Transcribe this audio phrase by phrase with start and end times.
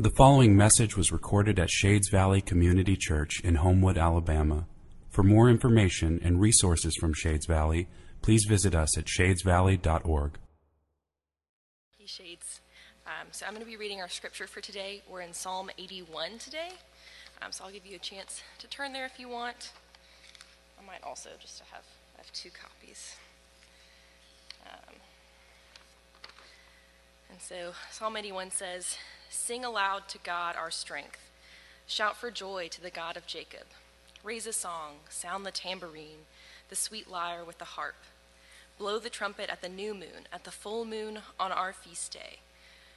[0.00, 4.66] The following message was recorded at Shades Valley Community Church in Homewood, Alabama.
[5.10, 7.86] For more information and resources from Shades Valley,
[8.22, 10.38] please visit us at shadesvalley.org.
[11.98, 12.62] Hey, Shades.
[13.06, 15.02] Um, so I'm going to be reading our scripture for today.
[15.06, 16.70] We're in Psalm 81 today.
[17.42, 19.72] Um, so I'll give you a chance to turn there if you want.
[20.82, 23.16] I might also just have, I have two copies.
[24.64, 24.94] Um,
[27.28, 28.96] and so Psalm 81 says,
[29.32, 31.30] Sing aloud to God our strength.
[31.86, 33.66] Shout for joy to the God of Jacob.
[34.24, 36.26] Raise a song, sound the tambourine,
[36.68, 37.94] the sweet lyre with the harp.
[38.76, 42.40] Blow the trumpet at the new moon, at the full moon on our feast day.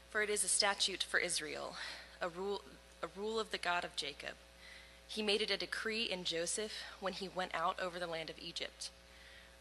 [0.09, 1.75] For it is a statute for Israel,
[2.19, 2.63] a rule,
[3.03, 4.33] a rule of the God of Jacob.
[5.07, 8.39] He made it a decree in Joseph when he went out over the land of
[8.39, 8.89] Egypt.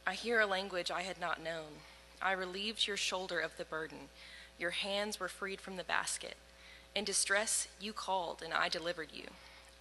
[0.06, 1.82] I hear a language I had not known.
[2.22, 4.08] I relieved your shoulder of the burden.
[4.58, 6.36] Your hands were freed from the basket.
[6.95, 9.24] In distress, you called, and I delivered you.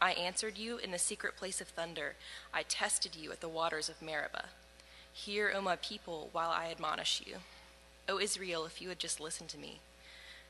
[0.02, 2.16] I answered you in the secret place of thunder.
[2.54, 4.46] I tested you at the waters of Meribah.
[5.14, 7.36] Hear, O my people, while I admonish you.
[8.08, 9.80] O Israel, if you would just listen to me.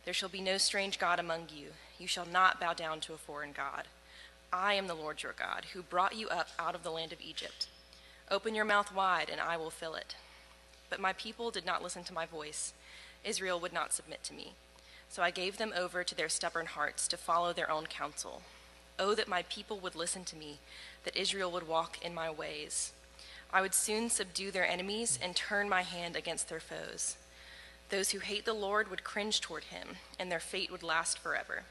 [0.06, 1.70] There shall be no strange God among you.
[2.00, 3.88] You shall not bow down to a foreign God.
[4.54, 7.22] I am the Lord your God, who brought you up out of the land of
[7.22, 7.68] Egypt.
[8.30, 10.16] Open your mouth wide, and I will fill it.
[10.90, 12.74] But my people did not listen to my voice.
[13.24, 14.54] Israel would not submit to me.
[15.12, 18.44] So I gave them over to their stubborn hearts to follow their own counsel.
[18.98, 20.60] Oh, that my people would listen to me,
[21.04, 22.94] that Israel would walk in my ways.
[23.52, 27.18] I would soon subdue their enemies and turn my hand against their foes.
[27.90, 31.64] Those who hate the Lord would cringe toward him, and their fate would last forever.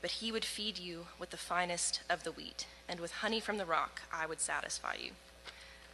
[0.00, 3.58] But he would feed you with the finest of the wheat, and with honey from
[3.58, 5.10] the rock I would satisfy you.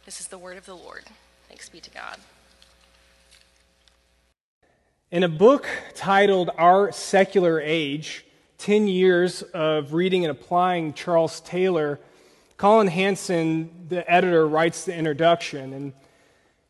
[0.05, 1.03] This is the word of the Lord.
[1.49, 2.19] Thanks be to God.
[5.11, 5.65] In a book
[5.95, 8.23] titled Our Secular Age
[8.59, 11.99] 10 Years of Reading and Applying Charles Taylor,
[12.57, 15.73] Collin Hansen, the editor, writes the introduction.
[15.73, 15.93] And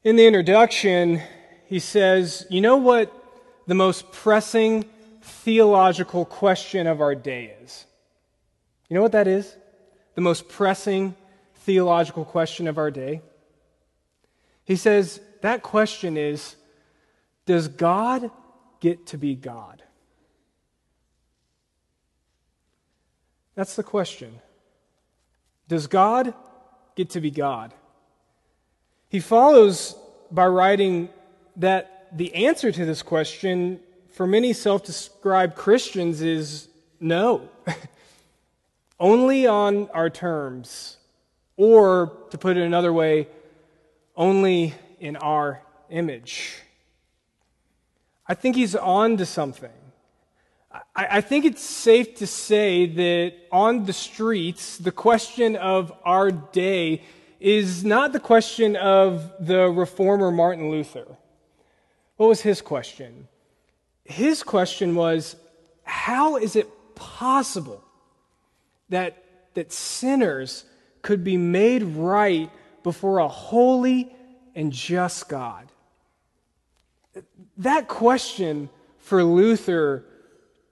[0.06, 1.22] in the introduction,
[1.66, 3.12] he says, You know what
[3.68, 4.86] the most pressing
[5.22, 7.88] theological question of our day is?
[8.88, 9.54] You know what that is?
[10.16, 11.14] The most pressing
[11.56, 13.22] theological question of our day?
[14.64, 16.56] He says, That question is
[17.50, 18.30] does God
[18.80, 19.82] get to be God?
[23.56, 24.40] That's the question.
[25.68, 26.36] Does God
[26.96, 27.74] get to be God?
[29.08, 29.96] He follows
[30.30, 31.10] by writing
[31.56, 33.80] that the answer to this question
[34.12, 36.68] for many self described Christians is
[37.00, 37.50] no.
[39.00, 40.98] only on our terms.
[41.58, 43.28] Or, to put it another way,
[44.16, 46.54] only in our image.
[48.30, 49.72] I think he's on to something.
[50.72, 56.32] I, I think it's safe to say that on the streets, the question of our
[56.32, 57.02] day
[57.40, 61.08] is not the question of the reformer Martin Luther.
[62.18, 63.28] What was his question?
[64.04, 65.36] His question was
[65.84, 67.84] how is it possible
[68.90, 69.24] that,
[69.56, 70.66] that sinners
[71.02, 72.52] could be made right
[72.84, 74.16] before a holy
[74.54, 75.72] and just God?
[77.60, 80.06] That question for Luther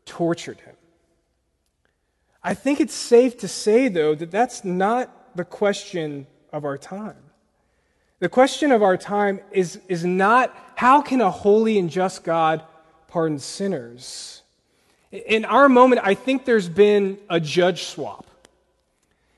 [0.05, 0.75] tortured him.
[2.41, 7.17] I think it's safe to say, though, that that's not the question of our time.
[8.19, 12.63] The question of our time is, is not how can a holy and just God
[13.07, 14.43] pardon sinners?
[15.11, 18.25] In our moment, I think there's been a judge swap.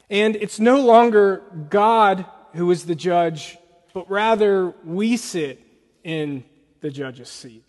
[0.09, 3.57] And it's no longer God who is the judge,
[3.93, 5.61] but rather we sit
[6.03, 6.43] in
[6.81, 7.63] the judge's seat.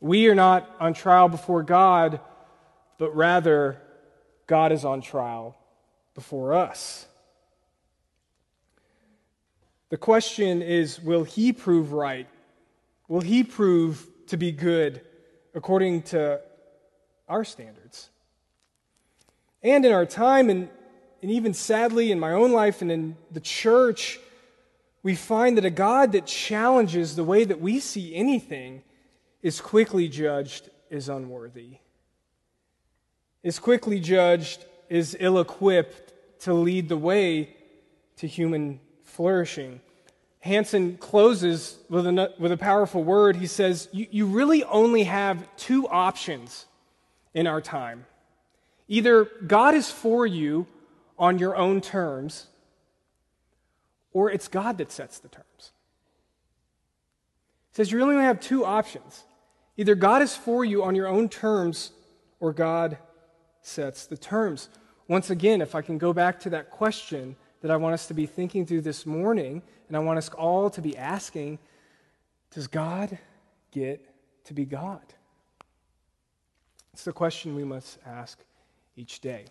[0.00, 2.20] We are not on trial before God,
[2.98, 3.80] but rather
[4.46, 5.56] God is on trial
[6.14, 7.06] before us.
[9.90, 12.28] The question is will he prove right?
[13.08, 15.00] Will he prove to be good
[15.54, 16.40] according to
[17.28, 18.10] our standards?
[19.62, 20.68] And in our time, and,
[21.22, 24.20] and even sadly in my own life and in the church,
[25.02, 28.82] we find that a God that challenges the way that we see anything
[29.42, 31.78] is quickly judged as unworthy,
[33.42, 37.54] is quickly judged as ill equipped to lead the way
[38.16, 39.80] to human flourishing.
[40.40, 43.36] Hansen closes with a, with a powerful word.
[43.36, 46.66] He says, you, you really only have two options
[47.34, 48.06] in our time.
[48.88, 50.66] Either God is for you
[51.18, 52.46] on your own terms,
[54.18, 55.70] or it's God that sets the terms.
[57.70, 59.22] He says you really only have two options.
[59.76, 61.92] Either God is for you on your own terms,
[62.40, 62.98] or God
[63.62, 64.70] sets the terms.
[65.06, 68.14] Once again, if I can go back to that question that I want us to
[68.14, 71.60] be thinking through this morning, and I want us all to be asking
[72.50, 73.18] Does God
[73.70, 74.04] get
[74.46, 75.14] to be God?
[76.92, 78.40] It's the question we must ask
[78.96, 79.44] each day.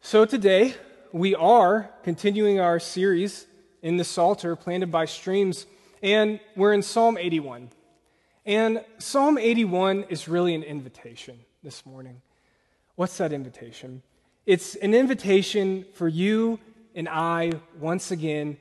[0.00, 0.76] So today,
[1.12, 3.46] we are continuing our series
[3.82, 5.66] in the Psalter planted by streams,
[6.02, 7.70] and we're in Psalm 81.
[8.44, 12.22] And Psalm 81 is really an invitation this morning.
[12.94, 14.02] What's that invitation?
[14.46, 16.58] It's an invitation for you
[16.94, 18.56] and I, once again,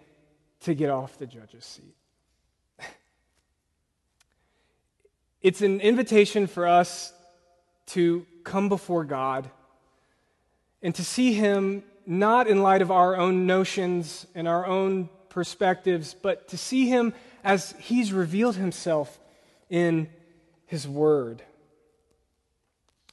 [0.62, 1.96] to get off the judge's seat.
[5.42, 7.14] It's an invitation for us
[7.88, 9.50] to come before God
[10.82, 16.14] and to see Him not in light of our own notions and our own perspectives,
[16.14, 17.14] but to see Him
[17.44, 19.20] as He's revealed Himself
[19.70, 20.10] in
[20.66, 21.42] His Word.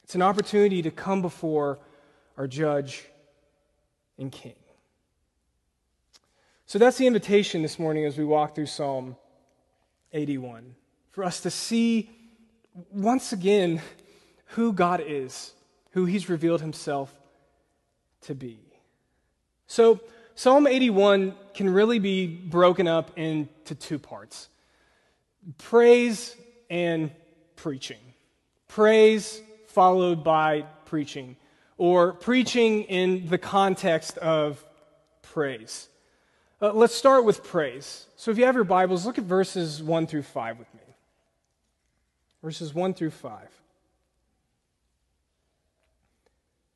[0.03, 1.79] It's an opportunity to come before
[2.37, 3.05] our judge
[4.17, 4.55] and king.
[6.65, 9.15] So that's the invitation this morning as we walk through Psalm
[10.11, 10.75] 81
[11.11, 12.09] for us to see
[12.91, 13.81] once again
[14.47, 15.53] who God is,
[15.91, 17.13] who He's revealed Himself
[18.21, 18.72] to be.
[19.67, 19.99] So,
[20.35, 24.49] Psalm 81 can really be broken up into two parts
[25.57, 26.35] praise
[26.69, 27.11] and
[27.55, 27.99] preaching.
[28.67, 31.35] Praise followed by preaching,
[31.77, 34.63] or preaching in the context of
[35.21, 35.89] praise.
[36.61, 38.05] Uh, let's start with praise.
[38.15, 40.81] So if you have your Bibles, look at verses 1 through 5 with me.
[42.41, 43.49] Verses 1 through 5.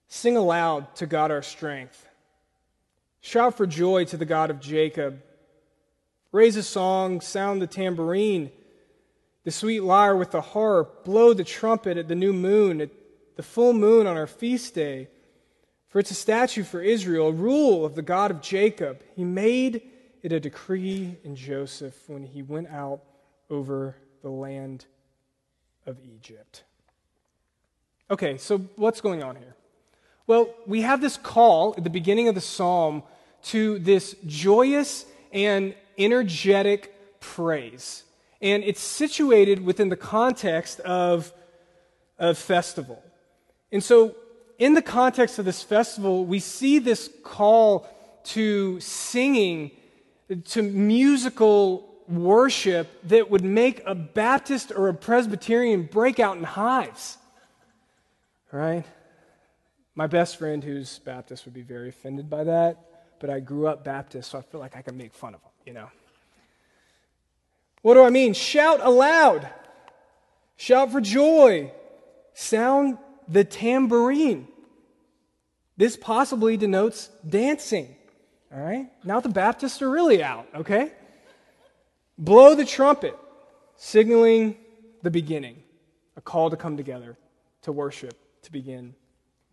[0.07, 2.06] Sing aloud to God our strength.
[3.21, 5.21] Shout for joy to the God of Jacob.
[6.31, 8.51] Raise a song, sound the tambourine
[9.47, 12.89] the sweet lyre with the harp, blow the trumpet at the new moon, at
[13.37, 15.07] the full moon on our feast day.
[15.87, 19.01] For it's a statute for Israel, a rule of the God of Jacob.
[19.15, 19.83] He made
[20.21, 22.99] it a decree in Joseph when he went out
[23.49, 24.85] over the land
[25.85, 26.65] of Egypt.
[28.11, 29.55] Okay, so what's going on here?
[30.27, 33.03] Well, we have this call at the beginning of the psalm
[33.43, 38.03] to this joyous and energetic praise.
[38.41, 41.31] And it's situated within the context of
[42.19, 43.01] a festival.
[43.71, 44.15] And so,
[44.59, 47.87] in the context of this festival, we see this call
[48.25, 49.71] to singing,
[50.45, 57.17] to musical worship that would make a Baptist or a Presbyterian break out in hives.
[58.51, 58.85] Right?
[59.97, 62.77] My best friend who's Baptist would be very offended by that,
[63.19, 65.49] but I grew up Baptist, so I feel like I can make fun of him,
[65.65, 65.89] you know?
[67.81, 68.35] What do I mean?
[68.35, 69.49] Shout aloud.
[70.55, 71.71] Shout for joy.
[72.35, 74.47] Sound the tambourine.
[75.77, 77.95] This possibly denotes dancing.
[78.53, 78.91] All right?
[79.03, 80.91] Now the Baptists are really out, okay?
[82.19, 83.17] Blow the trumpet,
[83.77, 84.57] signaling
[85.01, 85.63] the beginning,
[86.15, 87.17] a call to come together
[87.63, 88.93] to worship, to begin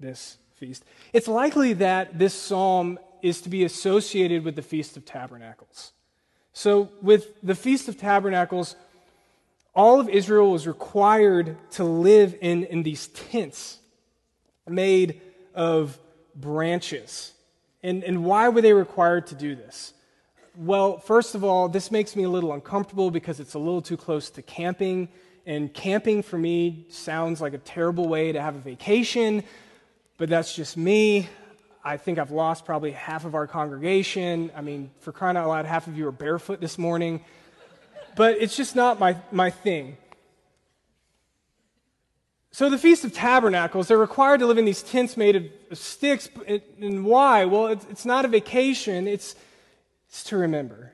[0.00, 0.85] this feast.
[1.12, 5.93] It's likely that this psalm is to be associated with the Feast of Tabernacles.
[6.52, 8.76] So, with the Feast of Tabernacles,
[9.75, 13.79] all of Israel was required to live in, in these tents
[14.69, 15.20] made
[15.55, 15.99] of
[16.37, 17.33] branches.
[17.83, 19.92] And, and why were they required to do this?
[20.57, 23.97] Well, first of all, this makes me a little uncomfortable because it's a little too
[23.97, 25.09] close to camping.
[25.47, 29.42] And camping for me sounds like a terrible way to have a vacation,
[30.16, 31.28] but that's just me.
[31.85, 34.50] I think I've lost probably half of our congregation.
[34.56, 37.25] I mean, for crying out loud, half of you are barefoot this morning.
[38.16, 39.97] But it's just not my, my thing.
[42.52, 46.28] So, the Feast of Tabernacles, they're required to live in these tents made of, sticks.
[46.80, 47.47] And why?
[47.47, 49.35] Well, it's, it's not a vacation, it's,
[50.09, 50.92] it's to remember.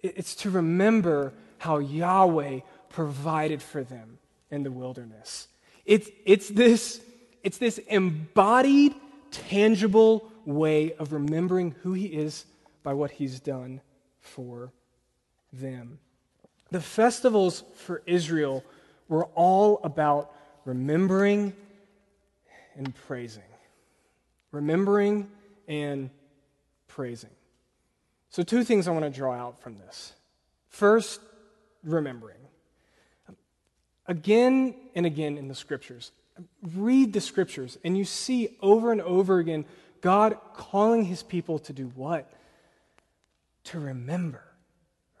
[0.00, 4.18] It's to remember how Yahweh provided for them
[4.50, 5.48] in the wilderness.
[5.84, 7.00] It's, it's, this,
[7.44, 8.94] it's this embodied
[9.30, 12.46] tangible way of remembering who he is
[12.82, 13.80] by what he's done
[14.20, 14.72] for
[15.52, 15.98] them.
[16.70, 18.64] The festivals for Israel
[19.08, 20.34] were all about
[20.64, 21.52] remembering
[22.76, 23.42] and praising.
[24.50, 25.28] Remembering
[25.68, 26.10] and
[26.88, 27.30] praising.
[28.30, 30.14] So, two things I want to draw out from this.
[30.68, 31.20] First,
[31.84, 32.38] remembering.
[34.06, 36.10] Again and again in the scriptures,
[36.74, 39.64] read the scriptures and you see over and over again
[40.00, 42.30] God calling his people to do what?
[43.64, 44.42] To remember,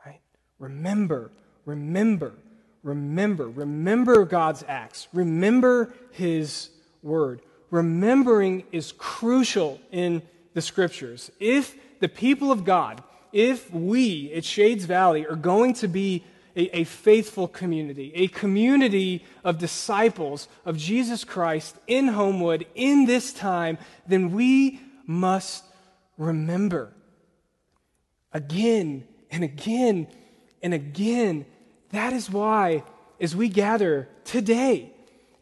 [0.04, 0.20] right?
[0.58, 1.30] Remember,
[1.64, 2.34] remember,
[2.82, 3.48] remember.
[3.48, 5.08] Remember God's acts.
[5.14, 6.68] Remember his
[7.02, 7.40] word.
[7.70, 10.20] Remembering is crucial in
[10.52, 11.30] the scriptures.
[11.40, 13.02] If the people of God,
[13.32, 16.24] if we at Shades Valley are going to be
[16.56, 23.32] a, a, faithful community, a community of disciples of Jesus Christ in Homewood in this
[23.32, 25.64] time, then we must
[26.16, 26.92] remember
[28.32, 30.06] again and again
[30.62, 31.46] and again.
[31.90, 32.84] That is why,
[33.20, 34.92] as we gather today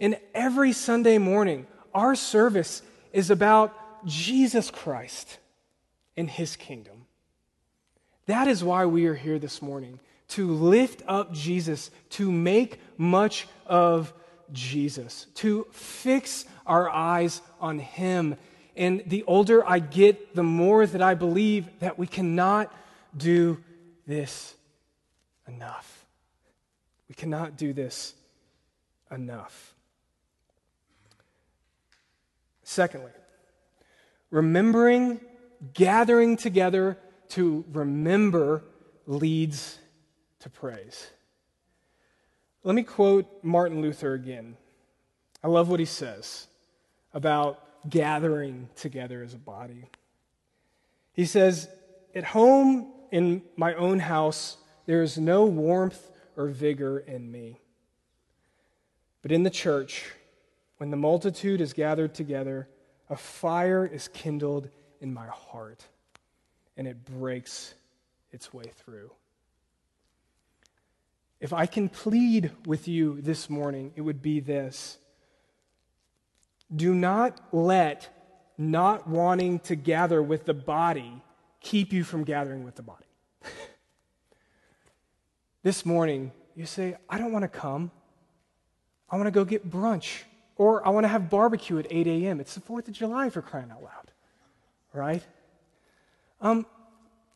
[0.01, 3.75] and every Sunday morning, our service is about
[4.07, 5.39] Jesus Christ
[6.17, 7.07] and his kingdom.
[8.27, 10.01] That is why we are here this morning
[10.33, 14.13] to lift up Jesus, to make much of
[14.51, 18.37] Jesus, to fix our eyes on Him.
[18.75, 22.73] And the older I get, the more that I believe that we cannot
[23.15, 23.63] do
[24.07, 24.55] this
[25.47, 26.07] enough.
[27.09, 28.15] We cannot do this
[29.11, 29.75] enough.
[32.63, 33.13] Secondly,
[34.31, 35.21] remembering,
[35.75, 36.97] gathering together
[37.31, 38.65] to remember
[39.07, 39.79] leads
[40.43, 41.11] to praise.
[42.65, 44.57] Let me quote Martin Luther again.
[45.43, 46.47] I love what he says
[47.13, 49.87] about gathering together as a body.
[51.13, 51.69] He says,
[52.15, 54.57] At home in my own house,
[54.87, 57.59] there is no warmth or vigor in me.
[59.23, 60.11] But in the church,
[60.79, 62.69] when the multitude is gathered together,
[63.11, 64.69] a fire is kindled
[65.01, 65.85] in my heart,
[66.77, 67.75] and it breaks
[68.33, 69.11] its way through.
[71.43, 74.99] If I can plead with you this morning, it would be this
[76.75, 78.09] Do not let
[78.57, 81.21] not wanting to gather with the body
[81.61, 83.07] keep you from gathering with the body.
[85.65, 87.91] this morning, you say, I don't want to come.
[89.11, 90.23] I want to go get brunch.
[90.55, 92.39] Or I want to have barbecue at 8 a.m.
[92.39, 94.13] It's the 4th of July for crying out loud.
[94.93, 95.25] Right?
[96.41, 96.67] Um,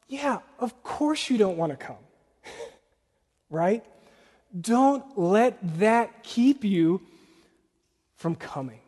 [0.06, 1.96] yeah, of course you don't want to come.
[3.50, 3.84] right?
[4.58, 7.00] Don't let that keep you
[8.16, 8.80] from coming.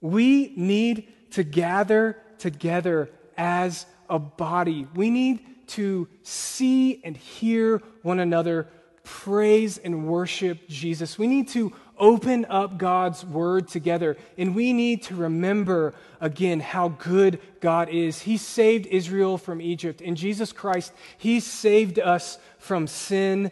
[0.00, 4.86] We need to gather together as a body.
[4.94, 8.68] We need to see and hear one another
[9.04, 11.18] praise and worship Jesus.
[11.18, 16.90] We need to open up God's word together and we need to remember again how
[16.90, 18.20] good God is.
[18.20, 20.00] He saved Israel from Egypt.
[20.00, 23.50] In Jesus Christ, He saved us from sin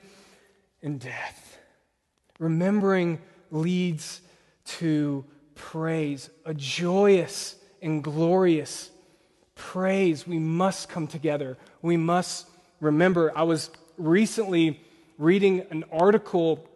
[0.83, 1.59] and death.
[2.39, 4.21] Remembering leads
[4.65, 8.91] to praise, a joyous and glorious
[9.55, 10.27] praise.
[10.27, 11.57] We must come together.
[11.83, 12.49] We must
[12.81, 13.33] remember.
[13.37, 14.81] I was recently
[15.19, 16.69] reading an article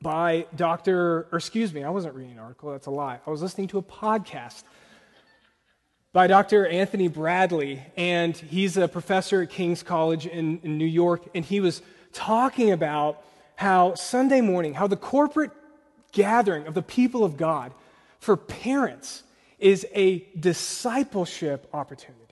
[0.00, 1.26] by Dr.
[1.32, 3.18] or excuse me, I wasn't reading an article, that's a lie.
[3.26, 4.62] I was listening to a podcast
[6.12, 6.66] by Dr.
[6.66, 11.60] Anthony Bradley, and he's a professor at King's College in, in New York, and he
[11.60, 11.82] was
[12.16, 13.22] talking about
[13.54, 15.50] how Sunday morning, how the corporate
[16.12, 17.72] gathering of the people of God
[18.18, 19.22] for parents
[19.58, 22.22] is a discipleship opportunity.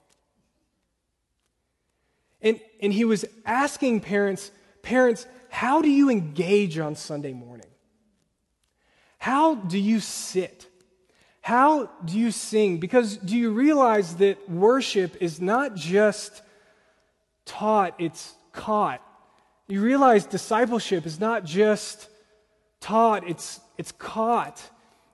[2.41, 4.51] And, and he was asking parents,
[4.83, 7.67] parents, how do you engage on Sunday morning?
[9.19, 10.67] How do you sit?
[11.41, 12.79] How do you sing?
[12.79, 16.43] Because do you realize that worship is not just
[17.45, 19.03] taught, it's caught.
[19.67, 22.09] You realize discipleship is not just
[22.81, 24.63] taught, it's, it's caught.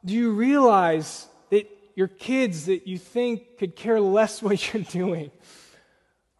[0.04, 5.30] Do you realize that your kids that you think could care less what you're doing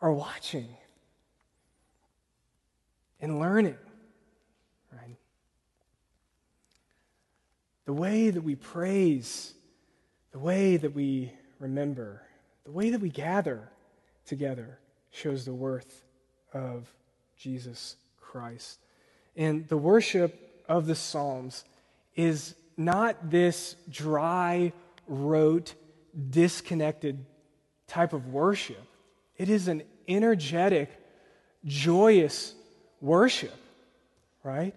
[0.00, 0.68] are watching
[3.20, 3.78] and learning?
[4.92, 5.18] Right?
[7.84, 9.54] The way that we praise,
[10.32, 12.22] the way that we remember,
[12.64, 13.70] the way that we gather
[14.26, 14.80] together
[15.12, 16.04] shows the worth
[16.52, 16.92] of
[17.36, 17.96] Jesus
[18.30, 18.78] Christ.
[19.36, 21.64] And the worship of the Psalms
[22.14, 24.72] is not this dry,
[25.08, 25.74] rote,
[26.30, 27.24] disconnected
[27.88, 28.86] type of worship.
[29.36, 30.90] It is an energetic,
[31.64, 32.54] joyous
[33.00, 33.56] worship,
[34.44, 34.74] right?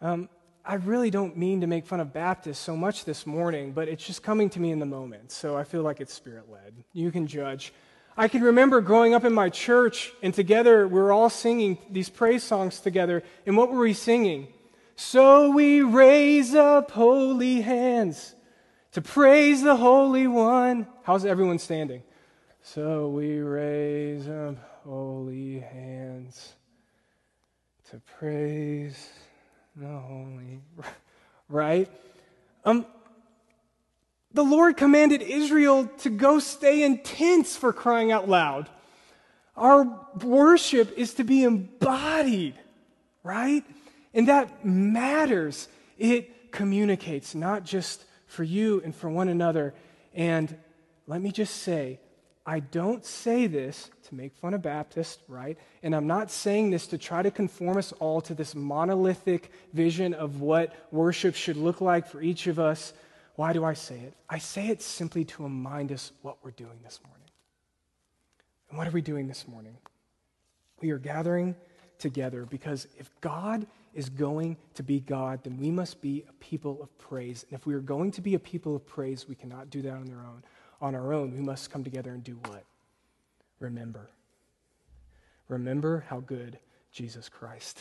[0.00, 0.30] Um,
[0.64, 4.06] I really don't mean to make fun of Baptists so much this morning, but it's
[4.06, 6.72] just coming to me in the moment, so I feel like it's spirit led.
[6.92, 7.72] You can judge.
[8.20, 12.08] I can remember growing up in my church, and together we were all singing these
[12.08, 13.22] praise songs together.
[13.46, 14.48] And what were we singing?
[14.96, 18.34] So we raise up holy hands
[18.90, 20.88] to praise the Holy One.
[21.04, 22.02] How's everyone standing?
[22.60, 26.54] So we raise up holy hands
[27.90, 29.10] to praise
[29.76, 30.60] the Holy.
[31.50, 31.88] Right?
[32.66, 32.84] Um,
[34.38, 38.68] The Lord commanded Israel to go stay in tents for crying out loud.
[39.56, 42.54] Our worship is to be embodied,
[43.24, 43.64] right?
[44.14, 45.66] And that matters.
[45.98, 49.74] It communicates, not just for you and for one another.
[50.14, 50.56] And
[51.08, 51.98] let me just say,
[52.46, 55.58] I don't say this to make fun of Baptists, right?
[55.82, 60.14] And I'm not saying this to try to conform us all to this monolithic vision
[60.14, 62.92] of what worship should look like for each of us.
[63.38, 64.14] Why do I say it?
[64.28, 67.28] I say it simply to remind us what we're doing this morning.
[68.68, 69.76] And what are we doing this morning?
[70.80, 71.54] We are gathering
[72.00, 73.64] together because if God
[73.94, 77.44] is going to be God, then we must be a people of praise.
[77.48, 79.92] And if we are going to be a people of praise, we cannot do that
[79.92, 80.42] on our own.
[80.80, 82.64] On our own, we must come together and do what?
[83.60, 84.10] Remember.
[85.46, 86.58] Remember how good
[86.90, 87.78] Jesus Christ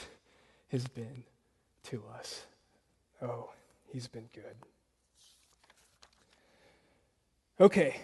[0.68, 1.24] has been
[1.86, 2.44] to us.
[3.24, 3.50] Oh,
[3.92, 4.56] he's been good.
[7.60, 7.96] Okay,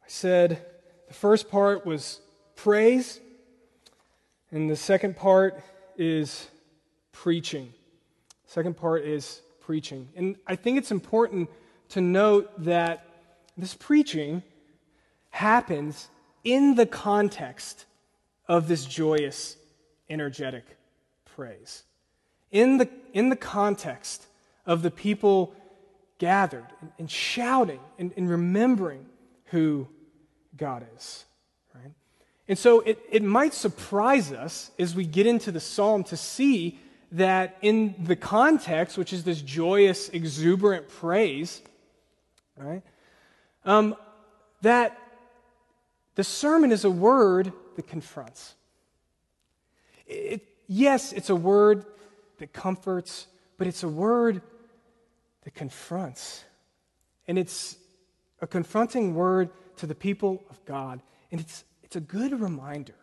[0.00, 0.64] I said
[1.08, 2.20] the first part was
[2.54, 3.18] praise,
[4.52, 5.60] and the second part
[5.96, 6.46] is
[7.10, 7.72] preaching.
[8.46, 10.08] Second part is preaching.
[10.14, 11.50] And I think it's important
[11.88, 13.06] to note that
[13.58, 14.40] this preaching
[15.30, 16.08] happens
[16.44, 17.86] in the context
[18.46, 19.56] of this joyous,
[20.08, 20.64] energetic
[21.24, 21.82] praise.
[22.52, 24.26] In the, in the context
[24.64, 25.56] of the people
[26.20, 29.04] gathered and, and shouting and, and remembering
[29.46, 29.88] who
[30.56, 31.24] God is.
[31.74, 31.92] Right?
[32.46, 36.78] And so it, it might surprise us as we get into the psalm to see
[37.12, 41.60] that in the context, which is this joyous, exuberant praise,
[42.56, 42.82] right,
[43.64, 43.96] um,
[44.62, 44.96] that
[46.14, 48.54] the sermon is a word that confronts.
[50.06, 51.84] It, yes, it's a word
[52.38, 53.26] that comforts,
[53.58, 54.42] but it's a word
[55.50, 56.44] that confronts.
[57.26, 57.76] And it's
[58.40, 61.00] a confronting word to the people of God.
[61.30, 62.94] And it's, it's a good reminder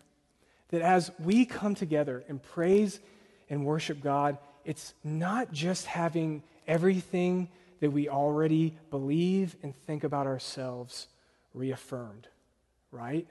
[0.69, 2.99] that as we come together and praise
[3.49, 10.25] and worship God, it's not just having everything that we already believe and think about
[10.25, 11.07] ourselves
[11.53, 12.27] reaffirmed,
[12.91, 13.27] right?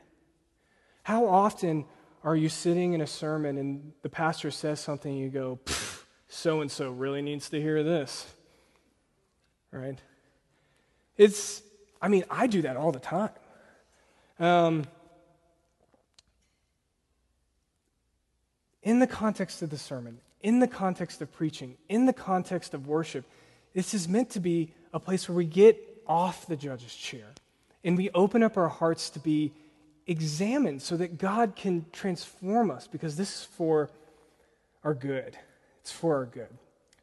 [1.03, 1.85] How often
[2.23, 5.59] are you sitting in a sermon and the pastor says something and you go,
[6.29, 8.36] so and so really needs to hear this?
[9.73, 9.99] Right?
[11.17, 11.63] It's
[12.01, 13.31] I mean, I do that all the time.
[14.39, 14.85] Um,
[18.83, 22.87] in the context of the sermon, in the context of preaching, in the context of
[22.87, 23.25] worship,
[23.75, 25.77] this is meant to be a place where we get
[26.07, 27.27] off the judge's chair
[27.83, 29.53] and we open up our hearts to be
[30.07, 33.91] examined so that God can transform us because this is for
[34.85, 35.37] our good.
[35.81, 36.49] It's for our good.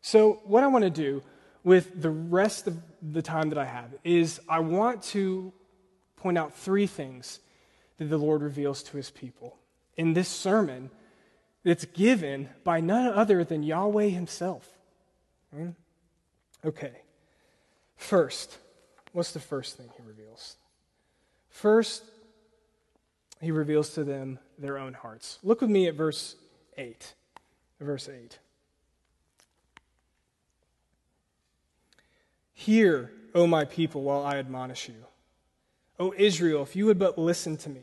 [0.01, 1.21] So, what I want to do
[1.63, 5.53] with the rest of the time that I have is I want to
[6.17, 7.39] point out three things
[7.97, 9.57] that the Lord reveals to his people
[9.95, 10.89] in this sermon
[11.63, 14.67] that's given by none other than Yahweh himself.
[15.53, 15.69] Hmm?
[16.65, 16.93] Okay.
[17.95, 18.57] First,
[19.13, 20.57] what's the first thing he reveals?
[21.49, 22.03] First,
[23.39, 25.39] he reveals to them their own hearts.
[25.43, 26.35] Look with me at verse
[26.77, 27.13] 8.
[27.79, 28.39] Verse 8.
[32.63, 35.05] Hear, O my people, while I admonish you.
[35.99, 37.81] O Israel, if you would but listen to me,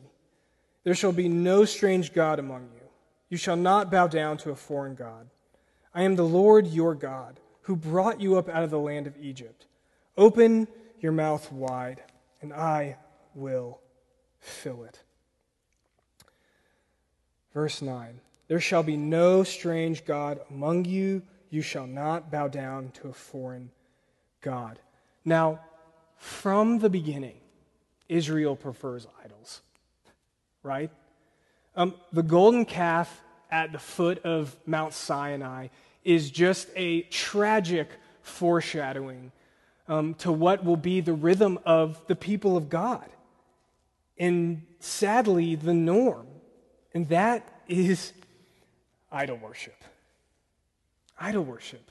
[0.85, 2.89] there shall be no strange God among you.
[3.29, 5.29] You shall not bow down to a foreign God.
[5.95, 9.19] I am the Lord your God, who brought you up out of the land of
[9.21, 9.67] Egypt.
[10.17, 10.67] Open
[10.99, 12.03] your mouth wide,
[12.41, 12.97] and I
[13.35, 13.81] will
[14.39, 15.03] fill it.
[17.53, 21.21] Verse 9 There shall be no strange God among you.
[21.51, 23.71] You shall not bow down to a foreign
[24.41, 24.79] God.
[25.25, 25.61] Now,
[26.17, 27.37] from the beginning,
[28.09, 29.63] Israel prefers idols,
[30.63, 30.91] right?
[31.77, 35.69] Um, the golden calf at the foot of Mount Sinai
[36.05, 37.89] is just a tragic
[38.23, 39.33] foreshadowing
[39.89, 43.09] um, to what will be the rhythm of the people of God.
[44.19, 46.27] And sadly, the norm.
[46.95, 48.13] And that is
[49.11, 49.83] idol worship.
[51.19, 51.91] Idol worship.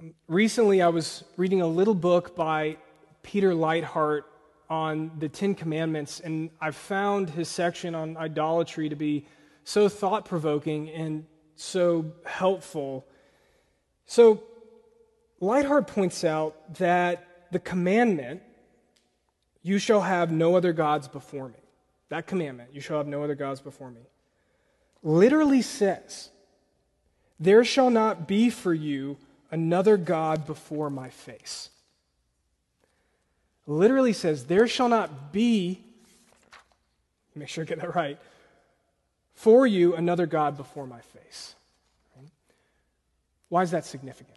[0.00, 2.78] Um, recently, I was reading a little book by
[3.22, 4.22] Peter Leithart
[4.70, 9.26] on the Ten Commandments, and I found his section on idolatry to be
[9.64, 13.06] so thought provoking and so helpful.
[14.06, 14.42] So,
[15.42, 18.42] Leithart points out that the commandment,
[19.62, 21.60] you shall have no other gods before me,
[22.08, 24.02] that commandment, you shall have no other gods before me,
[25.02, 26.30] literally says,
[27.38, 29.18] There shall not be for you
[29.50, 31.70] another God before my face.
[33.66, 35.80] literally says, There shall not be,
[37.34, 38.18] make sure I get that right,
[39.34, 41.54] for you another God before my face.
[43.48, 44.36] Why is that significant?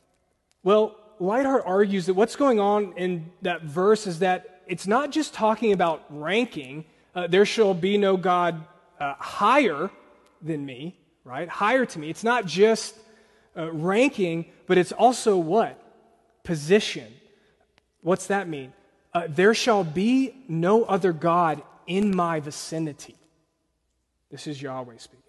[0.64, 5.34] Well, Leithart argues that what's going on in that verse is that it's not just
[5.34, 6.86] talking about ranking.
[7.14, 8.66] Uh, there shall be no God
[9.00, 9.90] uh, higher
[10.42, 11.48] than me, right?
[11.48, 12.10] Higher to me.
[12.10, 12.96] It's not just
[13.58, 15.80] uh, ranking, but it's also what?
[16.44, 17.12] Position.
[18.02, 18.74] What's that mean?
[19.14, 23.16] Uh, there shall be no other God in my vicinity.
[24.32, 25.20] This is Yahweh speaking.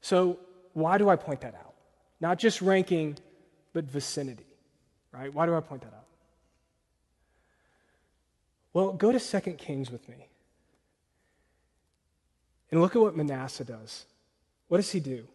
[0.00, 0.38] So,
[0.72, 1.74] why do I point that out?
[2.20, 3.18] Not just ranking,
[3.72, 4.46] but vicinity,
[5.12, 5.32] right?
[5.32, 6.06] Why do I point that out?
[8.72, 10.28] Well, go to 2 Kings with me.
[12.70, 14.06] And look at what Manasseh does.
[14.68, 15.26] What does he do?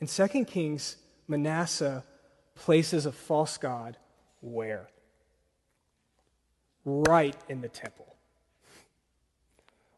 [0.00, 0.96] In 2 Kings,
[1.28, 2.04] Manasseh
[2.54, 3.96] places a false god
[4.40, 4.88] where?
[6.84, 8.14] Right in the temple.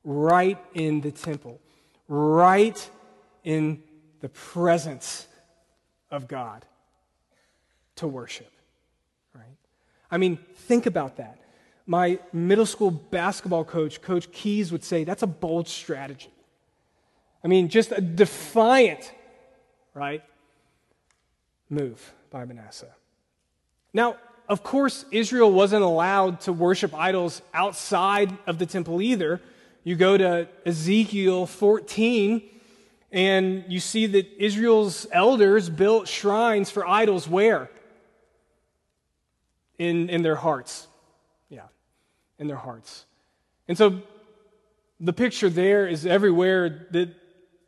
[0.05, 1.61] Right in the temple.
[2.09, 2.91] Right
[3.45, 3.83] in
[4.21, 5.27] the presence
[6.11, 6.65] of God
[7.97, 8.51] to worship.
[9.35, 9.57] Right?
[10.11, 11.39] I mean, think about that
[11.89, 16.31] my middle school basketball coach, Coach Keys, would say that's a bold strategy.
[17.43, 19.11] I mean, just a defiant,
[19.99, 20.23] right,
[21.69, 22.95] move by Manasseh.
[23.93, 24.17] Now,
[24.49, 29.41] of course, Israel wasn't allowed to worship idols outside of the temple either.
[29.85, 32.43] You go to Ezekiel 14,
[33.13, 37.71] and you see that Israel's elders built shrines for idols where?
[39.79, 40.89] In, in their hearts
[41.51, 41.69] Yeah,
[42.39, 43.05] in their hearts.
[43.69, 44.01] And so
[44.99, 47.15] the picture there is everywhere that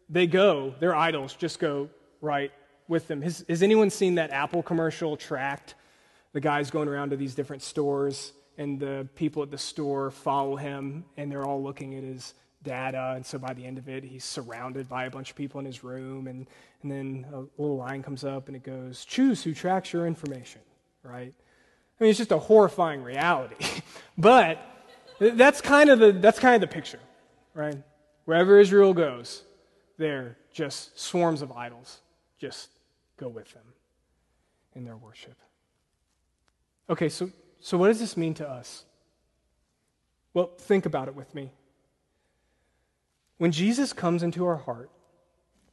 [0.09, 1.89] they go, their idols just go
[2.21, 2.53] right
[2.89, 3.23] with them.
[3.23, 5.75] Has, has anyone seen that Apple commercial tracked?
[6.33, 10.57] The guy's going around to these different stores, and the people at the store follow
[10.57, 13.13] him, and they're all looking at his data.
[13.17, 15.67] And so by the end of it, he's surrounded by a bunch of people in
[15.67, 16.27] his room.
[16.27, 16.47] And,
[16.83, 20.61] and then a little line comes up and it goes, Choose who tracks your information,
[21.03, 21.33] right?
[21.33, 23.57] I mean, it's just a horrifying reality.
[24.19, 24.59] but
[25.19, 27.01] that's kind of the that's kind of the picture,
[27.55, 27.77] right?
[28.25, 29.43] Wherever Israel goes,
[29.99, 32.01] there just swarms of idols
[32.41, 32.71] just
[33.17, 33.63] go with them
[34.75, 35.37] in their worship.
[36.89, 38.85] Okay, so so what does this mean to us?
[40.35, 41.53] Well, think about it with me.
[43.39, 44.91] When Jesus comes into our heart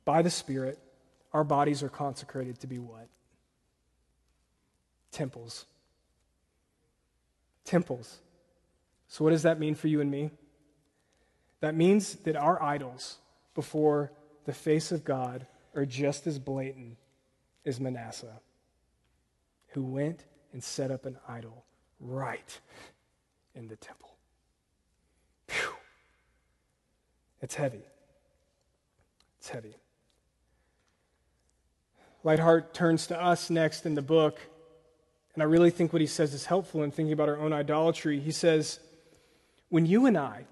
[0.05, 0.77] by the Spirit,
[1.33, 3.07] our bodies are consecrated to be what?
[5.11, 5.65] Temples
[7.67, 8.19] temples.
[9.07, 10.31] So, what does that mean for you and me?
[11.59, 13.17] That means that our idols
[13.53, 14.11] before
[14.45, 15.45] the face of God
[15.77, 16.97] are just as blatant
[17.65, 18.41] as Manasseh,
[19.69, 21.63] who went and set up an idol
[22.01, 22.59] right
[23.55, 24.09] in the temple.
[27.39, 27.83] It's heavy.
[29.39, 29.75] It's heavy.
[32.25, 34.39] Leithart turns to us next in the book
[35.37, 38.19] and I really think what he says is helpful in thinking about our own idolatry.
[38.19, 38.79] He says,
[39.69, 40.47] When you and I,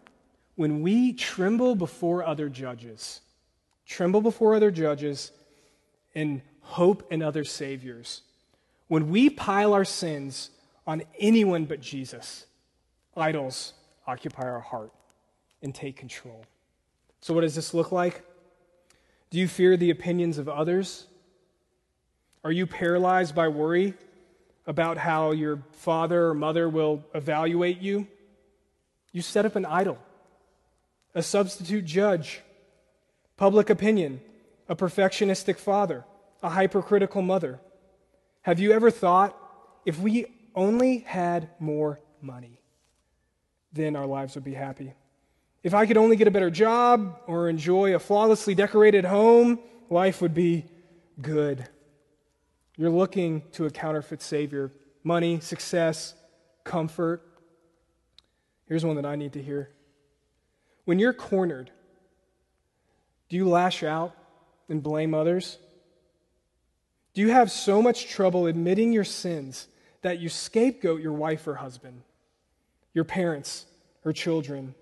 [0.53, 3.21] when we tremble before other judges,
[3.85, 5.31] tremble before other judges
[6.13, 8.21] and hope in other saviors,
[8.87, 10.49] when we pile our sins
[10.87, 12.45] on anyone but Jesus,
[13.15, 13.73] idols
[14.07, 14.91] occupy our heart
[15.61, 16.45] and take control.
[17.21, 18.23] So, what does this look like?
[19.31, 21.07] Do you fear the opinions of others?
[22.43, 23.95] Are you paralyzed by worry
[24.67, 28.07] about how your father or mother will evaluate you,
[29.11, 29.97] you set up an idol,
[31.13, 32.41] a substitute judge,
[33.37, 34.21] public opinion,
[34.67, 36.05] a perfectionistic father,
[36.41, 37.59] a hypercritical mother.
[38.43, 39.37] Have you ever thought
[39.85, 42.61] if we only had more money,
[43.73, 44.93] then our lives would be happy?
[45.63, 50.21] If I could only get a better job or enjoy a flawlessly decorated home, life
[50.21, 50.65] would be
[51.21, 51.67] good.
[52.77, 54.71] You're looking to a counterfeit Savior
[55.03, 56.15] money, success,
[56.63, 57.21] comfort.
[58.67, 59.69] Here's one that I need to hear.
[60.85, 61.71] When you're cornered,
[63.29, 64.15] do you lash out
[64.69, 65.57] and blame others?
[67.13, 69.67] Do you have so much trouble admitting your sins
[70.01, 72.01] that you scapegoat your wife or husband,
[72.93, 73.65] your parents
[74.03, 74.75] or children?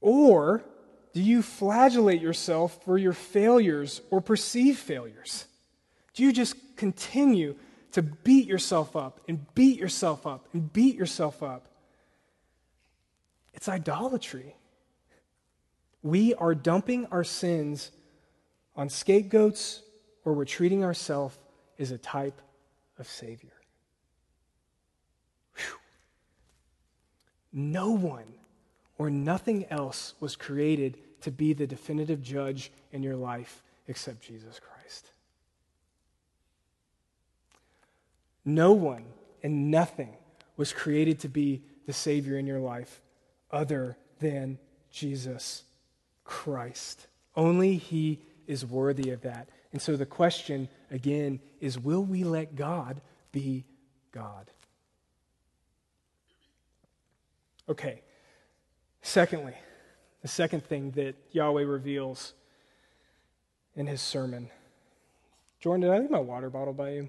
[0.00, 0.64] Or
[1.12, 5.46] do you flagellate yourself for your failures or perceived failures?
[6.14, 7.56] Do you just continue
[7.92, 11.66] to beat yourself up and beat yourself up and beat yourself up?
[13.52, 14.54] It's idolatry.
[16.02, 17.90] We are dumping our sins
[18.74, 19.82] on scapegoats
[20.24, 21.38] or we're treating ourselves
[21.78, 22.40] as a type
[22.98, 23.52] of Savior.
[27.52, 28.34] no one
[28.98, 34.60] or nothing else was created to be the definitive judge in your life except Jesus
[34.60, 35.10] Christ.
[38.44, 39.04] No one
[39.42, 40.16] and nothing
[40.56, 43.00] was created to be the Savior in your life
[43.50, 44.58] other than
[44.90, 45.64] Jesus
[46.30, 47.08] Christ.
[47.34, 49.48] Only He is worthy of that.
[49.72, 53.00] And so the question, again, is will we let God
[53.32, 53.64] be
[54.12, 54.48] God?
[57.68, 58.02] Okay.
[59.02, 59.54] Secondly,
[60.22, 62.34] the second thing that Yahweh reveals
[63.74, 64.50] in his sermon.
[65.58, 67.08] Jordan, did I leave my water bottle by you?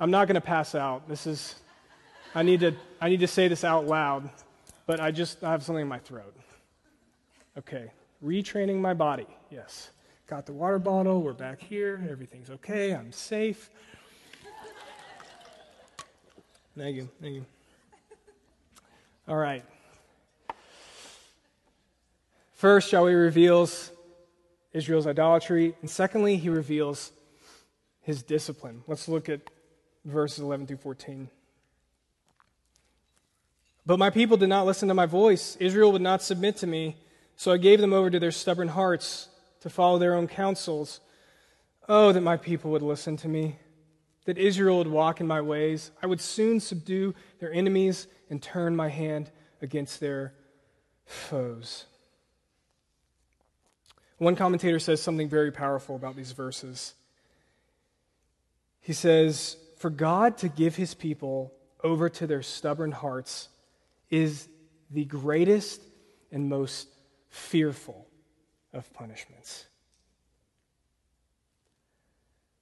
[0.00, 1.08] I'm not going to pass out.
[1.08, 1.54] This is,
[2.34, 4.30] I need to, I need to say this out loud,
[4.86, 6.34] but I just I have something in my throat.
[7.58, 7.90] Okay,
[8.24, 9.26] retraining my body.
[9.50, 9.90] Yes.
[10.26, 11.22] Got the water bottle.
[11.22, 12.06] We're back here.
[12.10, 12.94] Everything's okay.
[12.94, 13.70] I'm safe.
[16.76, 17.08] Thank you.
[17.20, 17.46] Thank you.
[19.26, 19.64] All right.
[22.54, 23.90] First, Yahweh reveals
[24.72, 27.12] Israel's idolatry, and secondly, he reveals
[28.02, 28.82] his discipline.
[28.86, 29.40] Let's look at
[30.04, 31.28] verses 11 through 14.
[33.84, 35.56] But my people did not listen to my voice.
[35.58, 36.96] Israel would not submit to me,
[37.40, 41.00] so I gave them over to their stubborn hearts to follow their own counsels.
[41.88, 43.58] Oh, that my people would listen to me,
[44.26, 45.90] that Israel would walk in my ways.
[46.02, 49.30] I would soon subdue their enemies and turn my hand
[49.62, 50.34] against their
[51.06, 51.86] foes.
[54.18, 56.92] One commentator says something very powerful about these verses.
[58.82, 63.48] He says, For God to give his people over to their stubborn hearts
[64.10, 64.46] is
[64.90, 65.80] the greatest
[66.30, 66.86] and most
[67.30, 68.06] fearful
[68.72, 69.66] of punishments.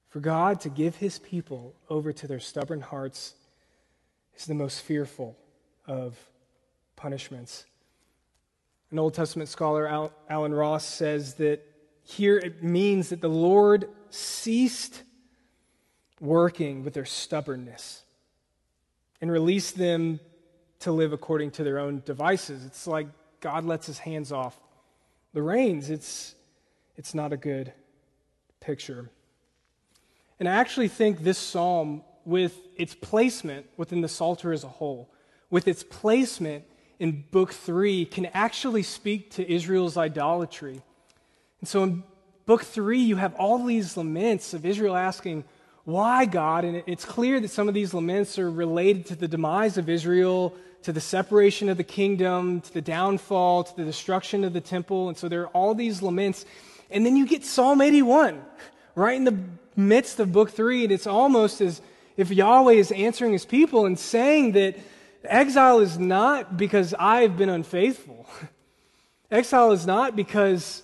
[0.09, 3.35] For God to give his people over to their stubborn hearts
[4.37, 5.37] is the most fearful
[5.87, 6.17] of
[6.97, 7.67] punishments.
[8.91, 11.61] An Old Testament scholar, Allen Ross, says that
[12.05, 15.03] here it means that the Lord ceased
[16.21, 18.03] working with their stubbornness
[19.21, 20.21] and released them
[20.81, 22.65] to live according to their own devices.
[22.65, 23.09] It's like
[23.41, 24.59] God lets his hands off
[25.33, 25.91] the reins.
[25.91, 26.35] It's,
[26.97, 27.73] it's not a good
[28.61, 29.11] picture.
[30.39, 35.11] And I actually think this psalm, with its placement within the Psalter as a whole,
[35.51, 36.65] with its placement
[36.99, 40.83] in Book 3, can actually speak to Israel's idolatry.
[41.61, 42.03] And so in
[42.47, 45.45] Book 3, you have all these laments of Israel asking,
[45.85, 46.65] Why, God?
[46.65, 50.55] And it's clear that some of these laments are related to the demise of Israel
[50.83, 55.09] to the separation of the kingdom, to the downfall, to the destruction of the temple.
[55.09, 56.45] And so there are all these laments.
[56.91, 58.43] And then you get Psalm 81
[58.95, 59.39] right in the
[59.77, 60.85] midst of book three.
[60.85, 61.83] And it's almost as
[62.17, 64.77] if Yahweh is answering his people and saying that
[65.25, 68.27] exile is not because I've been unfaithful.
[69.31, 70.83] Exile is not because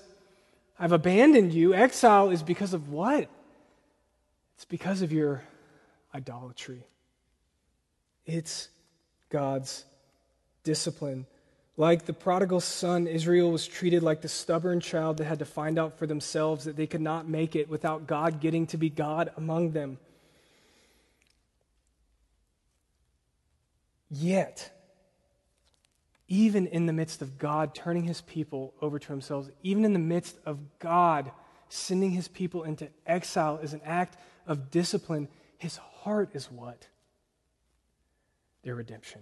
[0.79, 1.73] I've abandoned you.
[1.73, 3.29] Exile is because of what?
[4.57, 5.43] It's because of your
[6.15, 6.85] idolatry.
[8.27, 8.69] It's
[9.35, 9.85] God's
[10.63, 11.27] discipline.
[11.77, 15.77] Like the prodigal son, Israel was treated like the stubborn child that had to find
[15.77, 19.33] out for themselves that they could not make it without God getting to be God
[19.37, 19.99] among them.
[24.09, 24.71] Yet,
[26.29, 29.99] even in the midst of God turning his people over to himself, even in the
[29.99, 31.33] midst of God
[31.69, 34.17] sending his people into exile as an act
[34.47, 35.27] of discipline,
[35.59, 36.87] his heart is what?
[38.65, 39.21] Their redemption.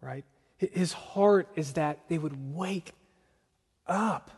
[0.00, 0.24] Right?
[0.58, 2.92] His heart is that they would wake
[3.86, 4.30] up.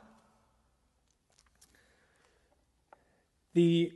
[3.55, 3.93] The,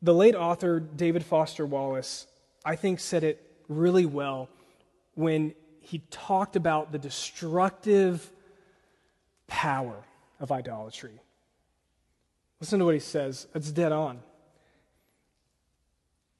[0.00, 2.26] the late author David Foster Wallace,
[2.64, 4.48] I think, said it really well
[5.14, 8.30] when he talked about the destructive
[9.46, 10.04] power
[10.38, 11.20] of idolatry.
[12.60, 13.46] Listen to what he says.
[13.54, 14.20] It's dead on.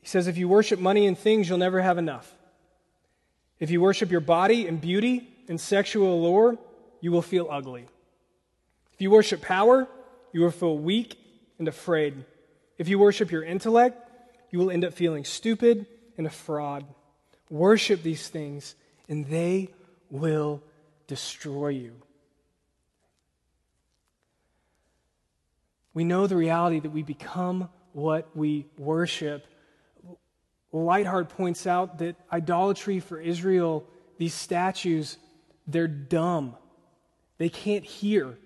[0.00, 2.32] He says, if you worship money and things, you'll never have enough.
[3.58, 6.56] If you worship your body and beauty and sexual allure,
[7.00, 7.86] you will feel ugly.
[8.94, 9.88] If you worship power,
[10.32, 11.18] you will feel weak
[11.58, 12.24] and afraid.
[12.78, 14.08] If you worship your intellect,
[14.50, 16.84] you will end up feeling stupid and a fraud.
[17.50, 18.76] Worship these things,
[19.08, 19.70] and they
[20.10, 20.62] will
[21.08, 21.94] destroy you.
[25.94, 29.44] We know the reality that we become what we worship.
[30.72, 33.86] Leithart points out that idolatry for Israel,
[34.18, 35.16] these statues,
[35.66, 36.56] they're dumb.
[37.38, 38.36] They can't hear,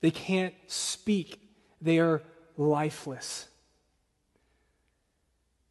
[0.00, 1.40] they can't speak,
[1.80, 2.22] they are
[2.56, 3.48] lifeless.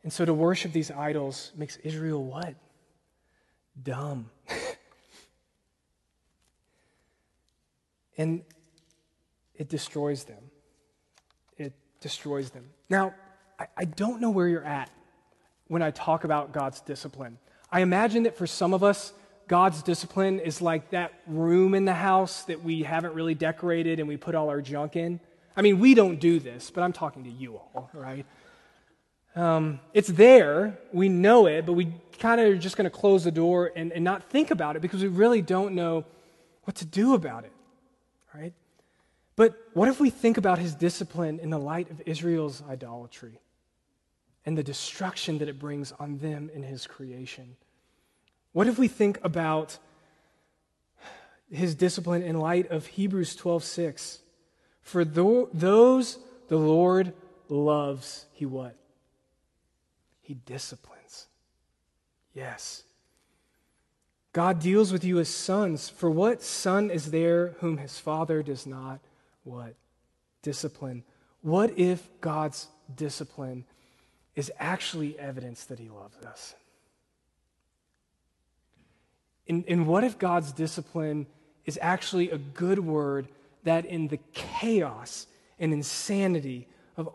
[0.03, 2.55] And so to worship these idols makes Israel what?
[3.83, 4.29] dumb.
[8.17, 8.41] and
[9.55, 10.43] it destroys them.
[11.57, 12.69] It destroys them.
[12.89, 13.13] Now,
[13.59, 14.89] I, I don't know where you're at
[15.69, 17.37] when I talk about God's discipline.
[17.71, 19.13] I imagine that for some of us,
[19.47, 24.07] God's discipline is like that room in the house that we haven't really decorated and
[24.07, 25.19] we put all our junk in.
[25.55, 28.25] I mean, we don't do this, but I'm talking to you all, right?
[29.35, 33.23] Um, it's there, we know it, but we kind of are just going to close
[33.23, 36.03] the door and, and not think about it because we really don't know
[36.63, 37.53] what to do about it,
[38.33, 38.53] right?
[39.35, 43.39] But what if we think about his discipline in the light of Israel's idolatry
[44.49, 47.55] and the destruction that it brings on them in his creation?
[48.51, 49.77] What if we think about
[51.51, 54.21] his discipline in light of Hebrews 12:6?
[54.81, 57.13] For those the Lord
[57.47, 58.75] loves, he what?
[60.19, 61.27] He disciplines.
[62.33, 62.81] Yes.
[64.33, 65.89] God deals with you as sons.
[65.89, 68.99] For what son is there whom his father does not
[69.43, 69.75] what?
[70.41, 71.03] Discipline.
[71.41, 73.65] What if God's discipline
[74.35, 76.55] is actually evidence that he loves us?
[79.47, 81.25] And, and what if God's discipline
[81.65, 83.27] is actually a good word
[83.63, 85.27] that in the chaos
[85.59, 87.09] and insanity of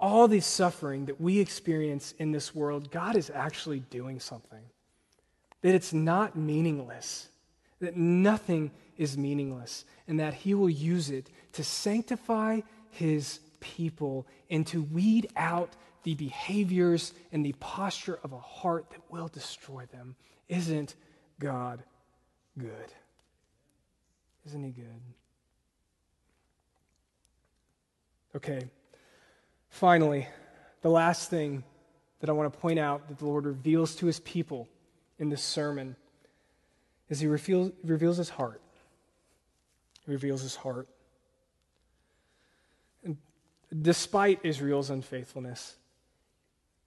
[0.00, 4.64] all the suffering that we experience in this world, God is actually doing something.
[5.60, 7.28] That it's not meaningless,
[7.80, 14.66] that nothing is meaningless, and that He will use it to sanctify His people and
[14.68, 20.16] to weed out the behaviors and the posture of a heart that will destroy them.
[20.48, 20.94] Isn't
[21.38, 21.82] God
[22.58, 22.92] good?
[24.46, 25.00] Isn't He good?
[28.34, 28.68] Okay.
[29.68, 30.26] Finally,
[30.82, 31.64] the last thing
[32.20, 34.68] that I want to point out that the Lord reveals to his people
[35.18, 35.96] in this sermon
[37.08, 38.60] is he reveals, reveals his heart.
[40.06, 40.88] He reveals his heart.
[43.04, 43.16] And
[43.80, 45.76] despite Israel's unfaithfulness,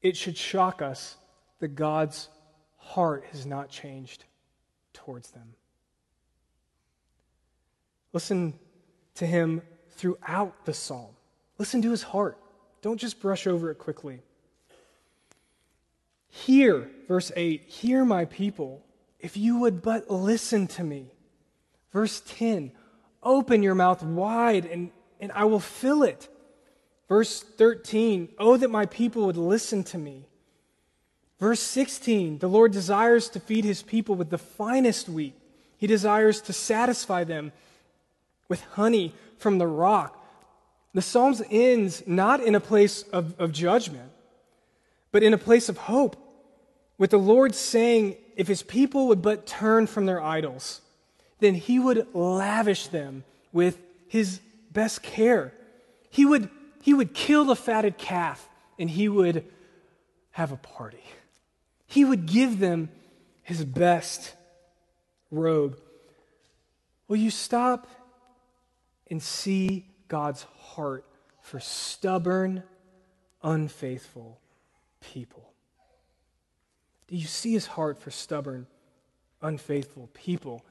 [0.05, 1.17] it should shock us
[1.59, 2.29] that God's
[2.77, 4.23] heart has not changed
[4.93, 5.55] towards them.
[8.13, 8.53] Listen
[9.15, 11.15] to him throughout the psalm.
[11.57, 12.37] Listen to his heart.
[12.83, 14.21] Don't just brush over it quickly.
[16.29, 18.85] Hear, verse 8, hear my people,
[19.19, 21.07] if you would but listen to me.
[21.91, 22.71] Verse 10,
[23.23, 26.29] open your mouth wide and, and I will fill it.
[27.07, 30.25] Verse 13, oh, that my people would listen to me.
[31.39, 35.35] Verse 16, the Lord desires to feed his people with the finest wheat.
[35.77, 37.51] He desires to satisfy them
[38.47, 40.21] with honey from the rock.
[40.93, 44.11] The Psalms ends not in a place of, of judgment,
[45.11, 46.15] but in a place of hope,
[46.97, 50.81] with the Lord saying, if his people would but turn from their idols,
[51.39, 54.39] then he would lavish them with his
[54.71, 55.53] best care.
[56.09, 56.49] He would,
[56.85, 59.43] he would kill the fatted calf and he would
[60.29, 61.03] have a party.
[61.87, 62.89] He would give them
[63.41, 64.35] his best
[65.31, 65.79] robe.
[67.07, 67.87] Will you stop
[69.09, 71.05] and see God's heart
[71.41, 72.61] for stubborn,
[73.41, 74.39] unfaithful
[74.99, 75.53] people.
[77.07, 78.67] Do you see his heart for stubborn,
[79.41, 80.63] unfaithful people,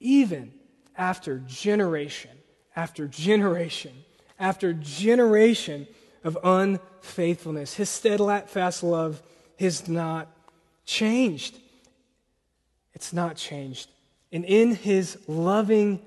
[0.00, 0.52] even
[0.96, 2.30] after generation
[2.74, 3.92] after generation
[4.42, 5.86] after generation
[6.22, 7.74] of unfaithfulness?
[7.74, 9.22] His steadfast love
[9.58, 10.28] has not
[10.84, 11.58] changed.
[12.92, 13.88] It's not changed.
[14.30, 16.00] And in his loving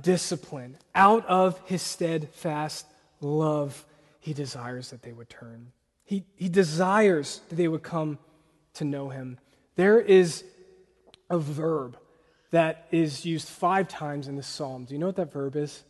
[0.00, 0.76] discipline.
[0.94, 2.86] Out of his steadfast
[3.20, 3.84] love,
[4.20, 5.72] he desires that they would turn.
[6.04, 8.18] He, he desires that they would come
[8.74, 9.38] to know him.
[9.76, 10.44] There is
[11.30, 11.96] a verb
[12.50, 14.84] that is used five times in the psalm.
[14.84, 15.82] Do you know what that verb is?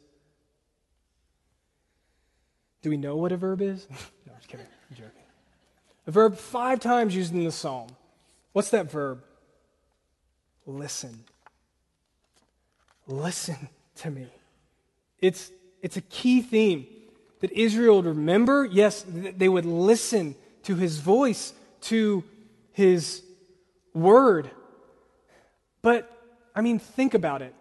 [2.82, 3.86] Do we know what a verb is?
[3.90, 3.96] no,
[4.32, 4.66] I'm just kidding.
[4.90, 5.12] I'm joking.
[6.06, 7.88] A verb five times used in the psalm.
[8.52, 9.22] What's that verb?
[10.66, 11.24] Listen.
[13.06, 14.26] Listen to me.
[15.20, 15.50] It's,
[15.82, 16.86] it's a key theme
[17.40, 18.64] that Israel would remember.
[18.64, 21.52] Yes, they would listen to his voice,
[21.82, 22.24] to
[22.72, 23.22] his
[23.94, 24.50] word.
[25.82, 26.10] But,
[26.54, 27.54] I mean, think about it.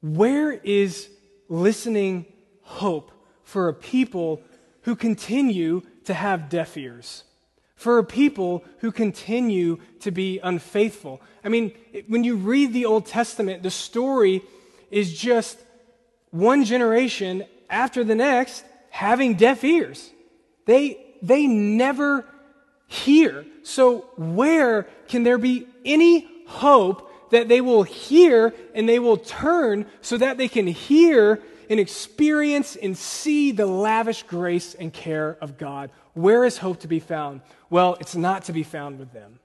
[0.00, 1.08] Where is
[1.48, 2.26] listening
[2.62, 3.10] hope
[3.44, 4.42] for a people
[4.82, 7.24] who continue to have deaf ears?
[7.76, 11.20] For a people who continue to be unfaithful?
[11.44, 11.72] I mean,
[12.06, 14.42] when you read the Old Testament, the story
[14.90, 15.58] is just
[16.30, 20.10] one generation after the next having deaf ears.
[20.66, 22.24] They, they never
[22.86, 23.44] hear.
[23.62, 29.86] So, where can there be any hope that they will hear and they will turn
[30.00, 35.58] so that they can hear and experience and see the lavish grace and care of
[35.58, 35.90] God?
[36.14, 37.40] Where is hope to be found?
[37.70, 39.40] Well, it's not to be found with them.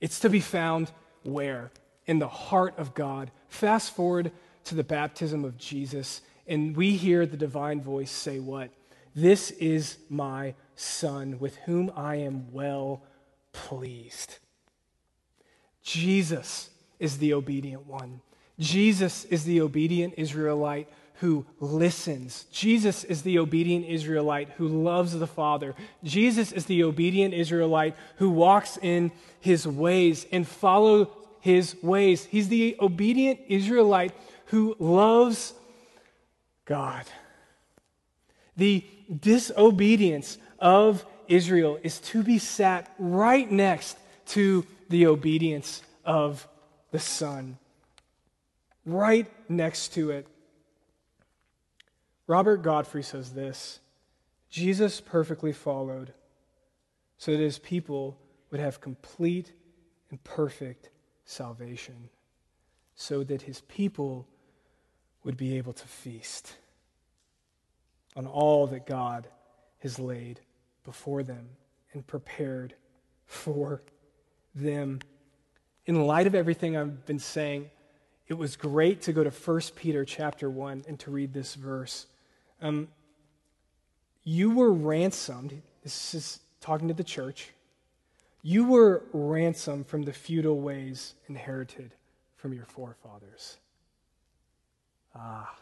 [0.00, 0.90] It's to be found
[1.22, 1.70] where?
[2.06, 3.30] In the heart of God.
[3.48, 4.32] Fast forward
[4.64, 8.70] to the baptism of Jesus, and we hear the divine voice say, What?
[9.14, 13.02] This is my Son, with whom I am well
[13.52, 14.38] pleased.
[15.82, 18.20] Jesus is the obedient one.
[18.58, 20.88] Jesus is the obedient Israelite
[21.22, 22.46] who listens.
[22.50, 25.74] Jesus is the obedient Israelite who loves the Father.
[26.02, 32.24] Jesus is the obedient Israelite who walks in his ways and follow his ways.
[32.24, 34.12] He's the obedient Israelite
[34.46, 35.54] who loves
[36.64, 37.04] God.
[38.56, 38.84] The
[39.20, 43.96] disobedience of Israel is to be sat right next
[44.26, 46.46] to the obedience of
[46.90, 47.58] the Son.
[48.84, 50.26] Right next to it.
[52.26, 53.80] Robert Godfrey says this
[54.50, 56.12] Jesus perfectly followed
[57.18, 58.18] so that his people
[58.50, 59.52] would have complete
[60.10, 60.90] and perfect
[61.24, 62.10] salvation,
[62.94, 64.26] so that his people
[65.24, 66.56] would be able to feast
[68.16, 69.28] on all that God
[69.78, 70.40] has laid
[70.84, 71.48] before them
[71.92, 72.74] and prepared
[73.24, 73.82] for
[74.54, 75.00] them.
[75.86, 77.70] In light of everything I've been saying,
[78.32, 82.06] it was great to go to 1 Peter chapter 1 and to read this verse.
[82.62, 82.88] Um,
[84.24, 85.60] you were ransomed.
[85.82, 87.50] This is talking to the church.
[88.40, 91.92] You were ransomed from the futile ways inherited
[92.36, 93.58] from your forefathers.
[95.14, 95.54] Ah.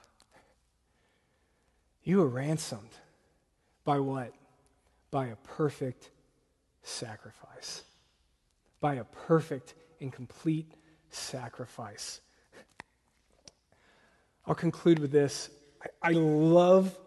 [2.04, 2.94] You were ransomed.
[3.84, 4.32] By what?
[5.10, 6.10] By a perfect
[6.84, 7.82] sacrifice.
[8.80, 10.72] By a perfect and complete
[11.10, 12.20] sacrifice.
[14.51, 15.48] I'll conclude with this.
[16.03, 16.98] I, I love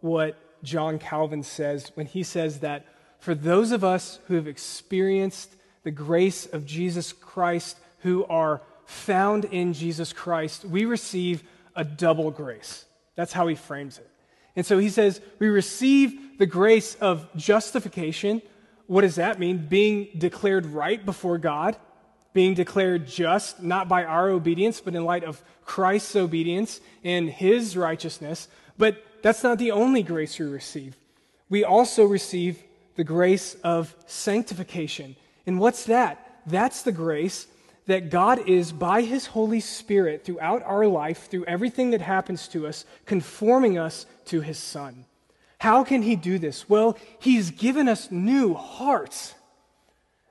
[0.00, 2.84] what John Calvin says when he says that
[3.20, 9.44] for those of us who have experienced the grace of Jesus Christ, who are found
[9.44, 11.44] in Jesus Christ, we receive
[11.76, 12.86] a double grace.
[13.14, 14.10] That's how he frames it.
[14.56, 18.42] And so he says, we receive the grace of justification.
[18.88, 19.64] What does that mean?
[19.68, 21.76] Being declared right before God,
[22.32, 27.76] being declared just, not by our obedience, but in light of Christ's obedience and his
[27.76, 28.48] righteousness.
[28.78, 30.96] But that's not the only grace we receive.
[31.48, 32.62] We also receive
[32.96, 35.16] the grace of sanctification.
[35.46, 36.42] And what's that?
[36.46, 37.46] That's the grace
[37.86, 42.66] that God is, by His Holy Spirit, throughout our life, through everything that happens to
[42.66, 45.06] us, conforming us to His Son.
[45.58, 46.68] How can He do this?
[46.68, 49.34] Well, He's given us new hearts.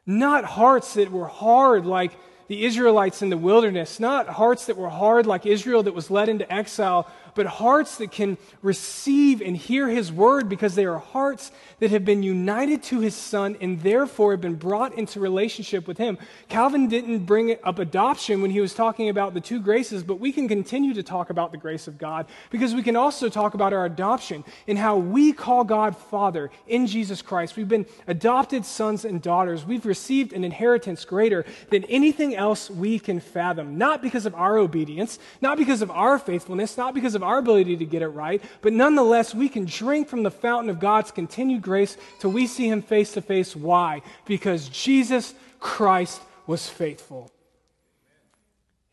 [0.09, 2.13] Not hearts that were hard like
[2.47, 6.29] the Israelites in the wilderness, not hearts that were hard like Israel that was led
[6.29, 7.07] into exile,
[7.39, 12.03] but hearts that can receive and hear his word because they are hearts that have
[12.03, 16.17] been united to his son and therefore have been brought into relationship with him.
[16.49, 20.33] Calvin didn't bring up adoption when he was talking about the two graces, but we
[20.33, 23.71] can continue to talk about the grace of God because we can also talk about
[23.71, 27.55] our adoption and how we call God Father in Jesus Christ.
[27.55, 29.65] We've been adopted sons and daughters.
[29.65, 34.57] We've received an inheritance greater than anything else we can fathom, not because of our
[34.57, 38.43] obedience, not because of our faithfulness, not because of our ability to get it right,
[38.61, 42.67] but nonetheless, we can drink from the fountain of God's continued grace till we see
[42.67, 43.55] Him face to face.
[43.55, 44.01] Why?
[44.25, 47.29] Because Jesus Christ was faithful.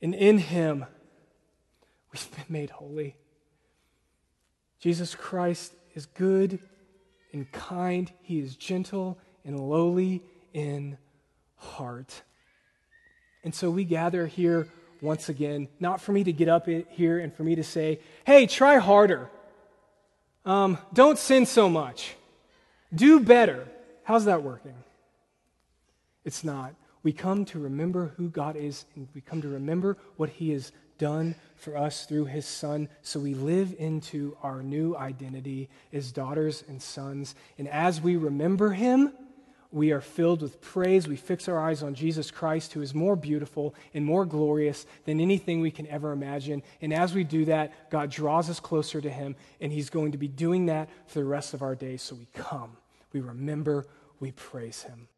[0.02, 0.84] And in Him,
[2.12, 3.16] we've been made holy.
[4.80, 6.58] Jesus Christ is good
[7.32, 10.22] and kind, He is gentle and lowly
[10.52, 10.98] in
[11.56, 12.22] heart.
[13.42, 14.68] And so we gather here
[15.00, 18.46] once again, not for me to get up here and for me to say, hey,
[18.46, 19.30] try harder.
[20.44, 22.14] Um, don't sin so much.
[22.94, 23.66] Do better.
[24.04, 24.74] How's that working?
[26.24, 26.74] It's not.
[27.02, 30.72] We come to remember who God is, and we come to remember what He has
[30.98, 32.88] done for us through His Son.
[33.02, 37.34] So we live into our new identity as daughters and sons.
[37.58, 39.12] And as we remember Him,
[39.70, 41.08] we are filled with praise.
[41.08, 45.20] We fix our eyes on Jesus Christ, who is more beautiful and more glorious than
[45.20, 46.62] anything we can ever imagine.
[46.80, 50.18] And as we do that, God draws us closer to Him, and He's going to
[50.18, 52.02] be doing that for the rest of our days.
[52.02, 52.76] So we come,
[53.12, 53.86] we remember,
[54.20, 55.08] we praise Him.